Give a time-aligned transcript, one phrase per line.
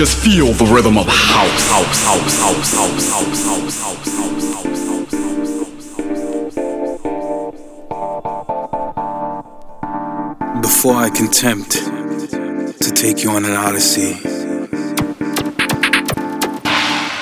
[0.00, 4.80] Just feel the rhythm of house, house, house, house, house, house, house, house, house.
[10.62, 14.18] Before I can tempt to take you on an odyssey,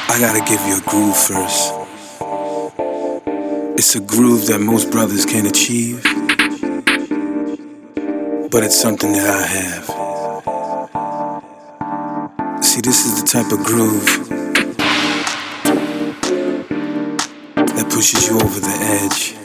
[0.06, 1.74] I gotta give you a groove first.
[3.76, 6.04] It's a groove that most brothers can't achieve,
[8.52, 9.97] but it's something that I have.
[13.30, 14.06] Type of groove
[17.74, 19.36] that pushes you over the edge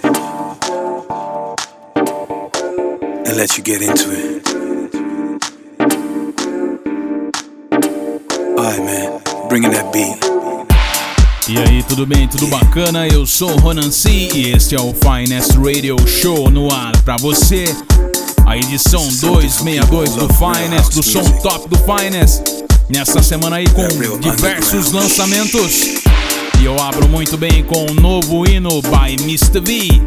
[3.28, 4.48] and lets you get into it.
[8.58, 10.18] Alright, man, bring in that beat.
[11.50, 12.26] E aí, tudo bem?
[12.30, 13.06] Tudo bacana?
[13.10, 17.18] Eu sou o Ronan C e este é o Finest Radio Show no ar pra
[17.18, 17.66] você.
[18.46, 22.53] A edição 262 do Finest, do som top do Finest.
[22.90, 23.88] Nessa semana aí com
[24.20, 26.04] diversos lançamentos.
[26.60, 29.60] E eu abro muito bem com o novo hino by Mr.
[29.62, 30.02] V.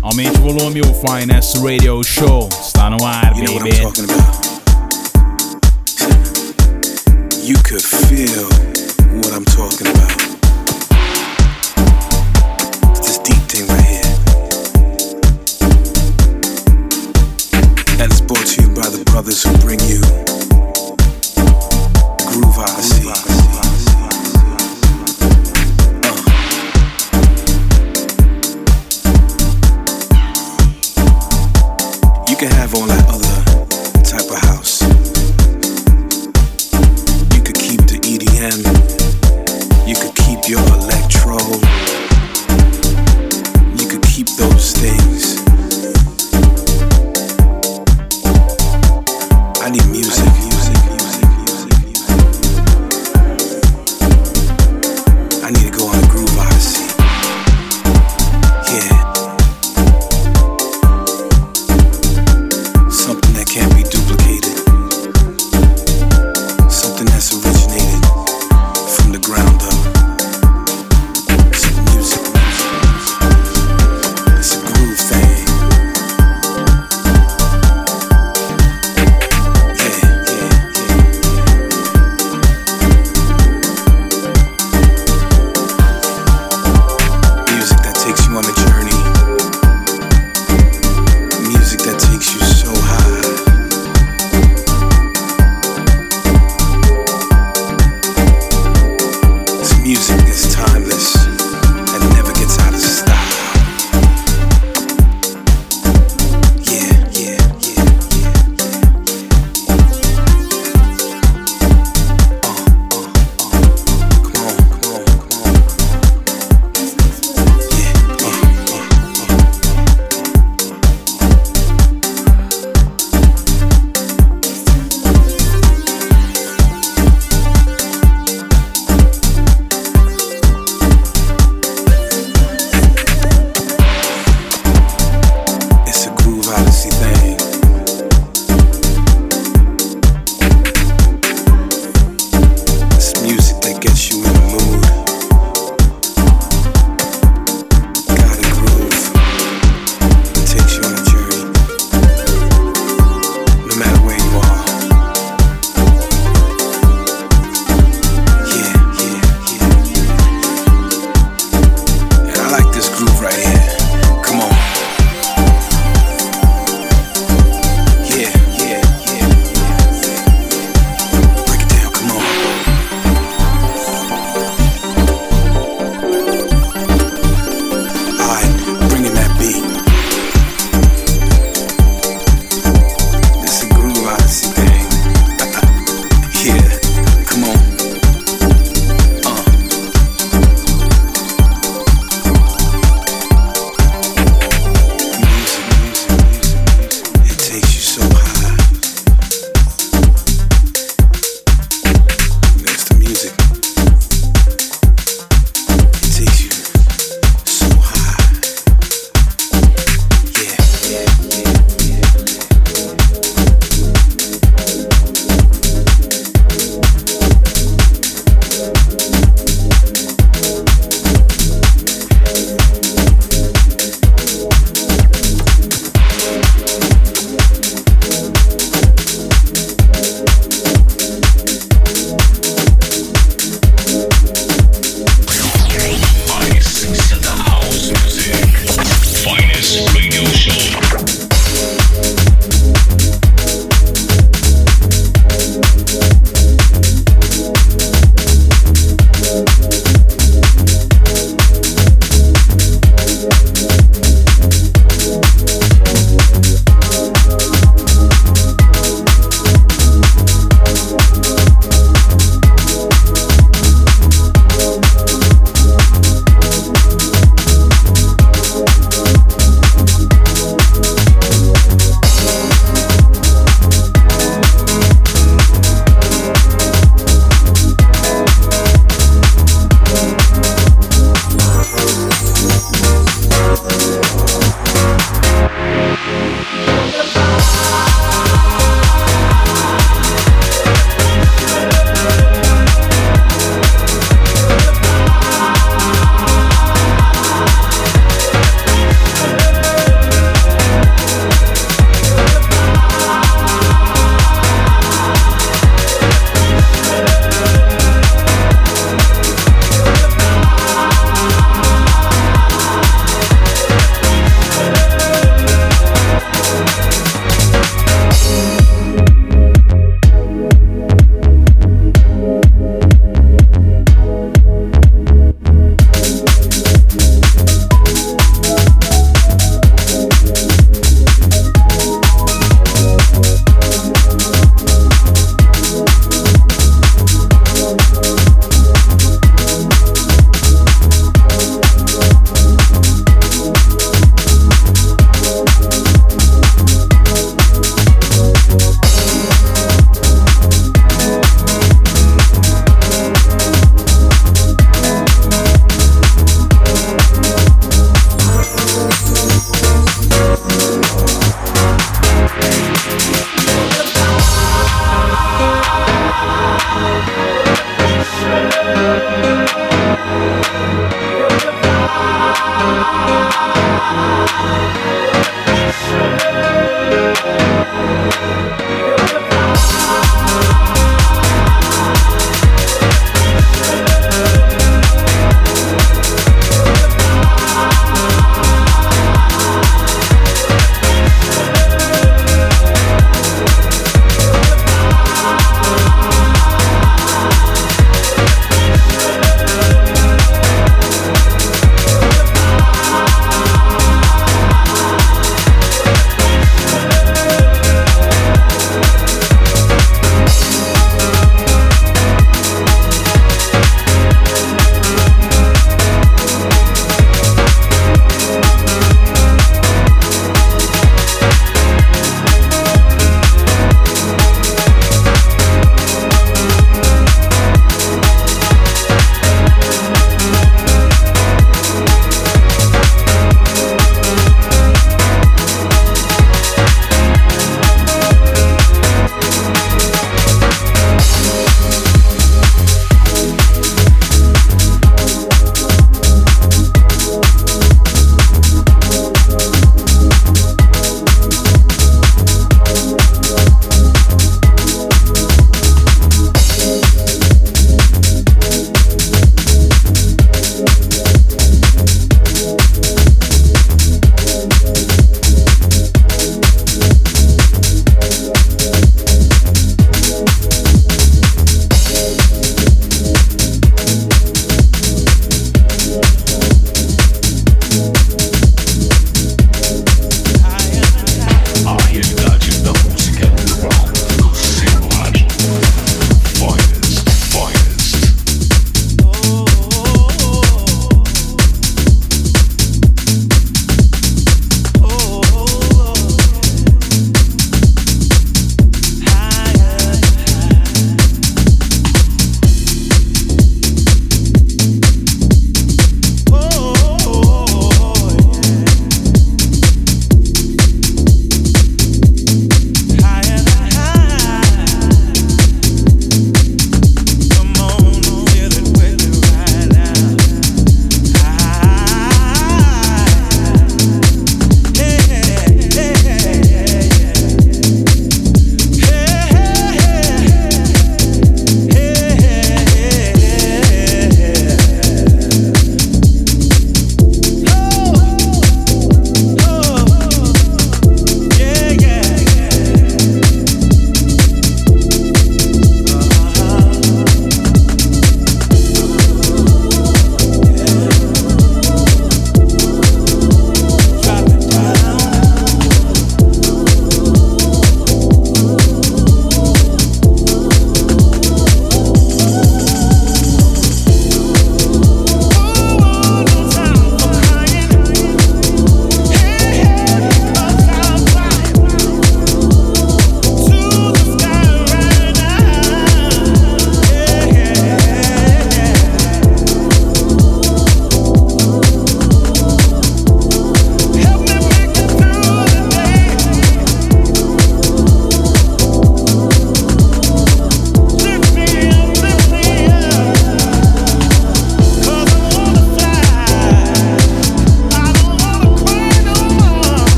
[0.00, 4.12] Aumente o volume, o Finest Radio Show está no ar, You know baby.
[7.44, 8.48] You could feel
[9.18, 10.12] what I'm talking about.
[12.90, 14.02] It's this deep thing right here.
[18.00, 20.00] And it's brought to you by the brothers who bring you
[22.32, 23.51] curvar assim.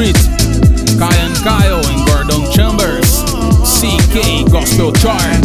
[0.00, 0.16] Street,
[0.96, 3.22] Kyan Kyle em Gordon Chambers,
[3.64, 5.44] CK Gospel Chart,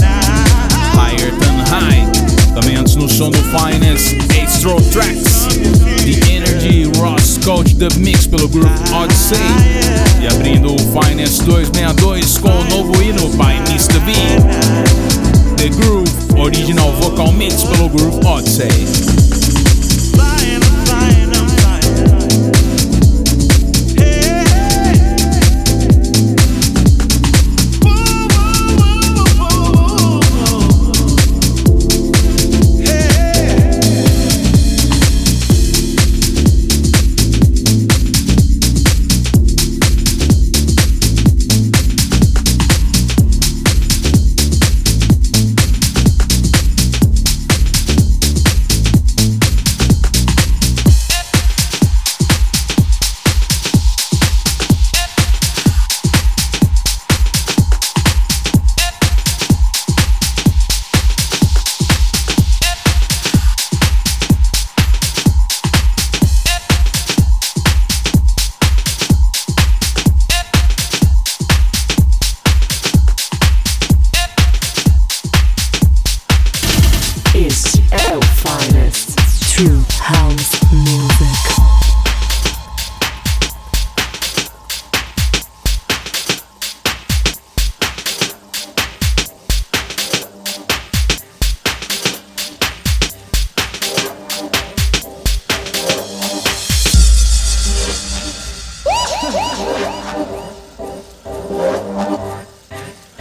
[0.94, 2.08] Higher Than High,
[2.54, 5.48] também antes no som do Finest, Astro Tracks,
[6.06, 9.38] The Energy Ross Coach Dub Mix pelo grupo Odyssey,
[10.22, 14.00] e abrindo o Finest 262 com o novo hino by Mr.
[14.06, 14.14] V.
[15.58, 16.10] The Groove,
[16.40, 19.35] original vocal mix pelo Groove Odyssey.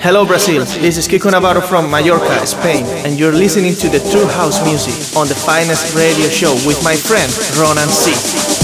[0.04, 4.26] Hello Brazil, this is Kiko Navarro from Mallorca, Spain, and you're listening to the True
[4.26, 8.63] House Music on the finest radio show with my friend Ronan C.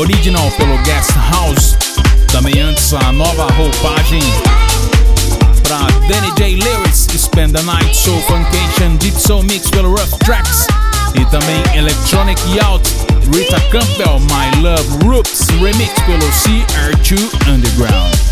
[0.00, 1.76] original pelo Guest House.
[2.32, 4.22] Também antes a nova roupagem
[5.62, 6.56] para Danny J.
[6.56, 10.66] Lewis, Spend the Night, Soul Funcation, Deep Soul Mix pelo Rough Tracks.
[11.14, 12.88] E também Electronic Yacht,
[13.34, 18.29] Rita Campbell, My Love Roots, remix pelo CR2 Underground.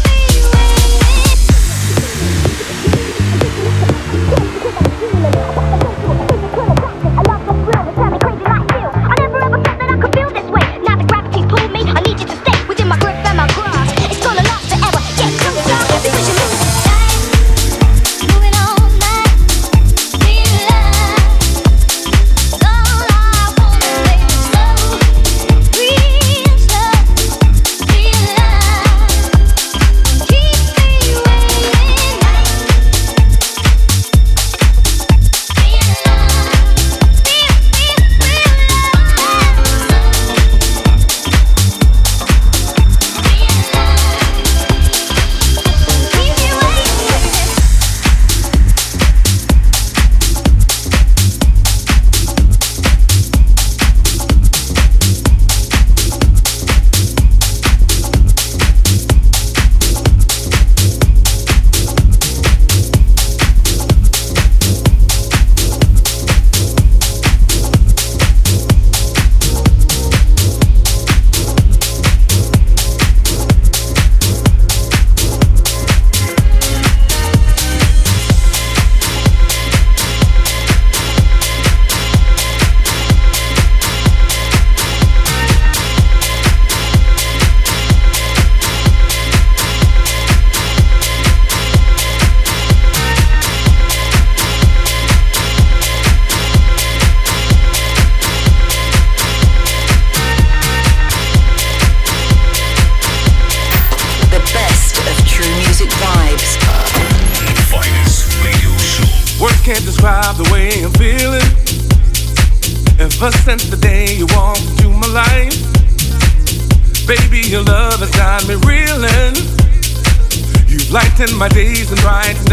[121.20, 122.44] in my days and nights.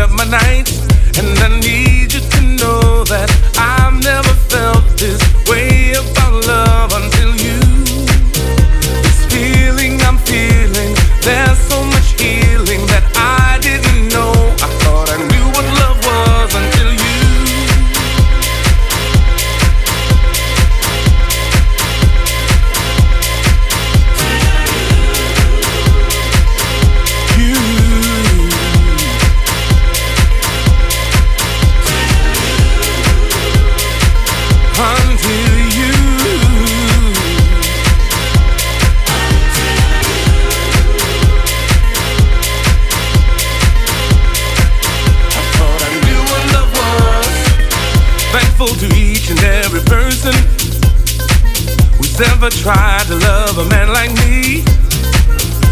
[52.76, 54.64] tried to love a man like me.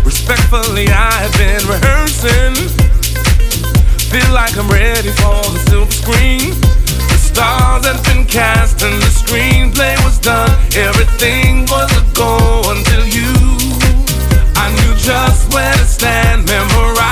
[0.06, 2.56] Respectfully, I have been rehearsing.
[4.12, 6.52] Feel like I'm ready for the silver screen.
[7.12, 10.52] The stars had been cast and the screenplay was done.
[10.76, 12.32] Everything was a go
[12.74, 13.34] until you.
[14.56, 17.03] I knew just where to stand, Memorize.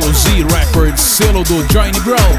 [0.00, 2.38] Pelo Z Records, selo do Johnny Grove.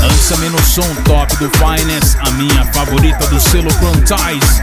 [0.00, 4.62] Lança-me no som top do Finest, a minha favorita do selo Quantize.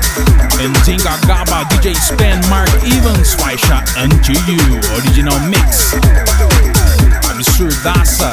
[0.60, 5.94] Entinga Gaba, DJ Span, Mark Evans, faixa Unto You, original mix.
[7.30, 8.32] Absurdaça.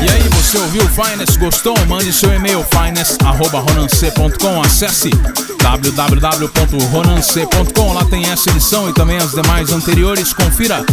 [0.00, 1.38] E aí, você ouviu Finest?
[1.38, 1.76] Gostou?
[1.86, 5.10] Mande seu e-mail finest.ronancê.com Acesse
[5.58, 10.32] www.ronancê.com Lá tem essa edição e também as demais anteriores.
[10.32, 10.84] Confira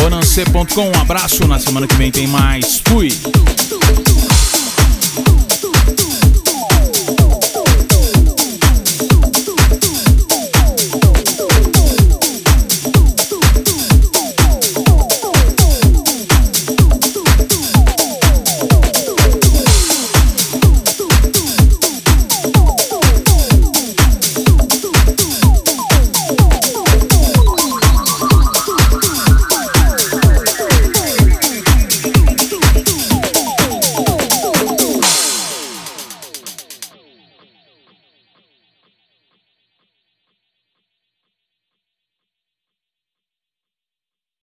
[0.00, 2.82] ronancê.com Um abraço, na semana que vem tem mais.
[2.86, 3.10] Fui!